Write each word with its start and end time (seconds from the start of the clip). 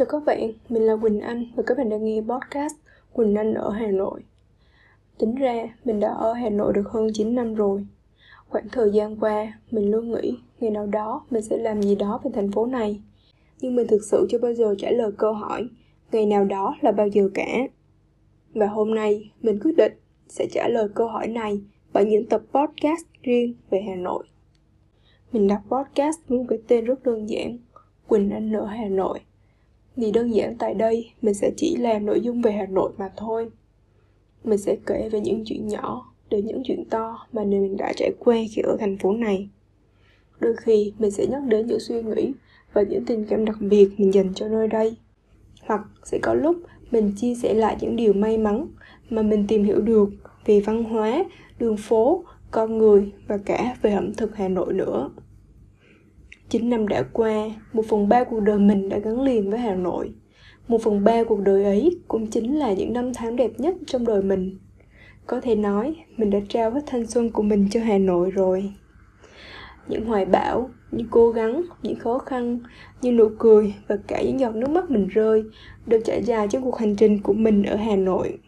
Chào 0.00 0.06
các 0.06 0.24
bạn, 0.24 0.52
mình 0.68 0.82
là 0.82 0.96
Quỳnh 0.96 1.20
Anh 1.20 1.44
và 1.56 1.62
các 1.66 1.78
bạn 1.78 1.88
đang 1.88 2.04
nghe 2.04 2.20
podcast 2.20 2.74
Quỳnh 3.12 3.34
Anh 3.34 3.54
ở 3.54 3.70
Hà 3.70 3.86
Nội. 3.86 4.22
Tính 5.18 5.34
ra, 5.34 5.74
mình 5.84 6.00
đã 6.00 6.08
ở 6.08 6.32
Hà 6.32 6.48
Nội 6.48 6.72
được 6.72 6.88
hơn 6.90 7.08
9 7.14 7.34
năm 7.34 7.54
rồi. 7.54 7.86
Khoảng 8.48 8.68
thời 8.72 8.90
gian 8.90 9.16
qua, 9.20 9.58
mình 9.70 9.90
luôn 9.90 10.12
nghĩ 10.12 10.38
ngày 10.60 10.70
nào 10.70 10.86
đó 10.86 11.26
mình 11.30 11.42
sẽ 11.42 11.56
làm 11.56 11.82
gì 11.82 11.94
đó 11.94 12.20
về 12.24 12.30
thành 12.34 12.52
phố 12.52 12.66
này. 12.66 13.00
Nhưng 13.60 13.76
mình 13.76 13.86
thực 13.86 14.04
sự 14.04 14.26
chưa 14.30 14.38
bao 14.38 14.54
giờ 14.54 14.74
trả 14.78 14.90
lời 14.90 15.12
câu 15.18 15.32
hỏi 15.32 15.68
ngày 16.12 16.26
nào 16.26 16.44
đó 16.44 16.76
là 16.80 16.92
bao 16.92 17.08
giờ 17.08 17.28
cả. 17.34 17.48
Và 18.54 18.66
hôm 18.66 18.94
nay, 18.94 19.30
mình 19.42 19.58
quyết 19.64 19.76
định 19.76 19.92
sẽ 20.28 20.46
trả 20.52 20.68
lời 20.68 20.88
câu 20.94 21.08
hỏi 21.08 21.26
này 21.26 21.60
bằng 21.92 22.08
những 22.08 22.26
tập 22.26 22.42
podcast 22.52 23.06
riêng 23.22 23.54
về 23.70 23.80
Hà 23.88 23.94
Nội. 23.94 24.24
Mình 25.32 25.48
đặt 25.48 25.62
podcast 25.68 26.18
với 26.28 26.38
một 26.38 26.44
cái 26.48 26.58
tên 26.68 26.84
rất 26.84 27.02
đơn 27.02 27.28
giản, 27.28 27.58
Quỳnh 28.08 28.30
Anh 28.30 28.52
ở 28.52 28.66
Hà 28.66 28.88
Nội 28.88 29.20
thì 29.96 30.10
đơn 30.10 30.34
giản 30.34 30.56
tại 30.58 30.74
đây 30.74 31.10
mình 31.22 31.34
sẽ 31.34 31.50
chỉ 31.56 31.76
làm 31.76 32.06
nội 32.06 32.20
dung 32.20 32.42
về 32.42 32.52
Hà 32.52 32.66
Nội 32.66 32.92
mà 32.98 33.10
thôi. 33.16 33.50
Mình 34.44 34.58
sẽ 34.58 34.76
kể 34.86 35.08
về 35.08 35.20
những 35.20 35.44
chuyện 35.46 35.68
nhỏ 35.68 36.12
đến 36.30 36.46
những 36.46 36.62
chuyện 36.64 36.84
to 36.90 37.26
mà 37.32 37.44
mình 37.44 37.76
đã 37.76 37.92
trải 37.96 38.12
qua 38.18 38.36
khi 38.50 38.62
ở 38.62 38.76
thành 38.80 38.98
phố 38.98 39.12
này. 39.12 39.48
Đôi 40.40 40.56
khi 40.56 40.92
mình 40.98 41.10
sẽ 41.10 41.26
nhắc 41.26 41.42
đến 41.48 41.66
những 41.66 41.80
suy 41.80 42.02
nghĩ 42.02 42.32
và 42.72 42.82
những 42.82 43.04
tình 43.04 43.24
cảm 43.24 43.44
đặc 43.44 43.56
biệt 43.60 43.88
mình 43.96 44.14
dành 44.14 44.34
cho 44.34 44.48
nơi 44.48 44.68
đây. 44.68 44.96
Hoặc 45.60 45.80
sẽ 46.04 46.18
có 46.22 46.34
lúc 46.34 46.56
mình 46.90 47.12
chia 47.16 47.34
sẻ 47.34 47.54
lại 47.54 47.76
những 47.80 47.96
điều 47.96 48.12
may 48.12 48.38
mắn 48.38 48.66
mà 49.10 49.22
mình 49.22 49.46
tìm 49.48 49.64
hiểu 49.64 49.80
được 49.80 50.08
về 50.46 50.60
văn 50.60 50.84
hóa, 50.84 51.24
đường 51.58 51.76
phố, 51.76 52.24
con 52.50 52.78
người 52.78 53.12
và 53.28 53.38
cả 53.38 53.76
về 53.82 53.92
ẩm 53.92 54.14
thực 54.14 54.36
Hà 54.36 54.48
Nội 54.48 54.72
nữa. 54.72 55.10
9 56.50 56.70
năm 56.70 56.88
đã 56.88 57.02
qua, 57.12 57.48
một 57.72 57.82
phần 57.88 58.08
ba 58.08 58.24
cuộc 58.24 58.40
đời 58.40 58.58
mình 58.58 58.88
đã 58.88 58.98
gắn 58.98 59.22
liền 59.22 59.50
với 59.50 59.58
Hà 59.58 59.74
Nội. 59.74 60.12
Một 60.68 60.82
phần 60.82 61.04
ba 61.04 61.24
cuộc 61.24 61.40
đời 61.40 61.64
ấy 61.64 61.98
cũng 62.08 62.26
chính 62.26 62.58
là 62.58 62.72
những 62.72 62.92
năm 62.92 63.14
tháng 63.14 63.36
đẹp 63.36 63.50
nhất 63.58 63.74
trong 63.86 64.04
đời 64.04 64.22
mình. 64.22 64.58
Có 65.26 65.40
thể 65.40 65.54
nói, 65.54 65.96
mình 66.16 66.30
đã 66.30 66.38
trao 66.48 66.70
hết 66.70 66.80
thanh 66.86 67.06
xuân 67.06 67.30
của 67.30 67.42
mình 67.42 67.68
cho 67.70 67.80
Hà 67.80 67.98
Nội 67.98 68.30
rồi. 68.30 68.72
Những 69.88 70.04
hoài 70.04 70.24
bão, 70.24 70.70
những 70.90 71.06
cố 71.10 71.30
gắng, 71.30 71.62
những 71.82 71.98
khó 71.98 72.18
khăn, 72.18 72.58
những 73.02 73.16
nụ 73.16 73.28
cười 73.38 73.74
và 73.88 73.96
cả 74.06 74.22
những 74.22 74.40
giọt 74.40 74.54
nước 74.54 74.70
mắt 74.70 74.90
mình 74.90 75.08
rơi 75.08 75.44
đều 75.86 76.00
trải 76.04 76.22
dài 76.22 76.48
trên 76.50 76.62
cuộc 76.62 76.78
hành 76.78 76.96
trình 76.96 77.22
của 77.22 77.32
mình 77.32 77.62
ở 77.62 77.76
Hà 77.76 77.96
Nội. 77.96 78.38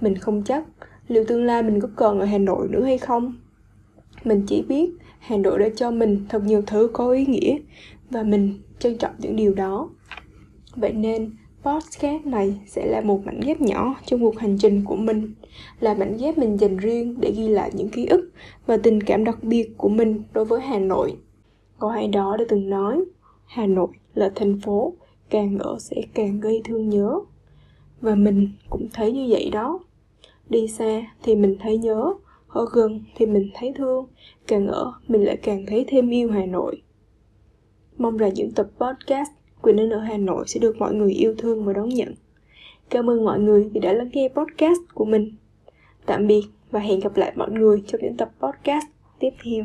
Mình 0.00 0.14
không 0.14 0.42
chắc 0.44 0.64
liệu 1.08 1.24
tương 1.24 1.44
lai 1.44 1.62
mình 1.62 1.80
có 1.80 1.88
còn 1.96 2.20
ở 2.20 2.26
Hà 2.26 2.38
Nội 2.38 2.68
nữa 2.70 2.84
hay 2.84 2.98
không. 2.98 3.34
Mình 4.24 4.42
chỉ 4.46 4.62
biết 4.62 4.90
Hà 5.18 5.36
Nội 5.36 5.58
đã 5.58 5.68
cho 5.76 5.90
mình 5.90 6.26
thật 6.28 6.44
nhiều 6.44 6.62
thứ 6.66 6.90
có 6.92 7.10
ý 7.10 7.26
nghĩa 7.26 7.58
và 8.10 8.22
mình 8.22 8.54
trân 8.78 8.98
trọng 8.98 9.12
những 9.18 9.36
điều 9.36 9.54
đó. 9.54 9.90
Vậy 10.76 10.92
nên, 10.92 11.30
podcast 11.62 12.26
này 12.26 12.60
sẽ 12.66 12.86
là 12.86 13.00
một 13.00 13.26
mảnh 13.26 13.40
ghép 13.40 13.60
nhỏ 13.60 13.94
trong 14.06 14.20
cuộc 14.20 14.38
hành 14.38 14.58
trình 14.58 14.84
của 14.84 14.96
mình, 14.96 15.34
là 15.80 15.94
mảnh 15.94 16.16
ghép 16.20 16.38
mình 16.38 16.56
dành 16.56 16.76
riêng 16.76 17.14
để 17.20 17.32
ghi 17.36 17.48
lại 17.48 17.70
những 17.74 17.88
ký 17.88 18.06
ức 18.06 18.30
và 18.66 18.76
tình 18.76 19.02
cảm 19.02 19.24
đặc 19.24 19.42
biệt 19.42 19.70
của 19.76 19.88
mình 19.88 20.22
đối 20.32 20.44
với 20.44 20.60
Hà 20.60 20.78
Nội. 20.78 21.16
Có 21.78 21.90
ai 21.90 22.08
đó 22.08 22.36
đã 22.36 22.44
từng 22.48 22.70
nói, 22.70 23.04
Hà 23.46 23.66
Nội 23.66 23.88
là 24.14 24.32
thành 24.34 24.60
phố 24.60 24.92
càng 25.30 25.58
ở 25.58 25.76
sẽ 25.78 26.02
càng 26.14 26.40
gây 26.40 26.60
thương 26.64 26.88
nhớ. 26.88 27.20
Và 28.00 28.14
mình 28.14 28.48
cũng 28.70 28.88
thấy 28.92 29.12
như 29.12 29.26
vậy 29.28 29.50
đó. 29.52 29.80
Đi 30.48 30.68
xa 30.68 31.02
thì 31.22 31.36
mình 31.36 31.56
thấy 31.60 31.78
nhớ, 31.78 32.14
ở 32.48 32.66
gần 32.72 33.00
thì 33.16 33.26
mình 33.26 33.50
thấy 33.54 33.72
thương, 33.76 34.06
càng 34.46 34.66
ở 34.66 34.92
mình 35.08 35.24
lại 35.24 35.36
càng 35.36 35.66
thấy 35.66 35.84
thêm 35.88 36.10
yêu 36.10 36.30
Hà 36.30 36.46
Nội. 36.46 36.82
Mong 37.98 38.16
rằng 38.16 38.34
những 38.34 38.50
tập 38.52 38.66
podcast 38.78 39.30
Quỳnh 39.62 39.76
nên 39.76 39.90
ở 39.90 39.98
Hà 39.98 40.16
Nội 40.16 40.44
sẽ 40.46 40.60
được 40.60 40.76
mọi 40.76 40.94
người 40.94 41.12
yêu 41.12 41.34
thương 41.38 41.64
và 41.64 41.72
đón 41.72 41.88
nhận. 41.88 42.14
Cảm 42.90 43.10
ơn 43.10 43.24
mọi 43.24 43.40
người 43.40 43.68
vì 43.72 43.80
đã 43.80 43.92
lắng 43.92 44.10
nghe 44.12 44.28
podcast 44.28 44.80
của 44.94 45.04
mình. 45.04 45.32
Tạm 46.06 46.26
biệt 46.26 46.42
và 46.70 46.80
hẹn 46.80 47.00
gặp 47.00 47.16
lại 47.16 47.32
mọi 47.36 47.50
người 47.50 47.82
trong 47.86 48.00
những 48.00 48.16
tập 48.16 48.30
podcast 48.40 48.86
tiếp 49.18 49.30
theo. 49.44 49.64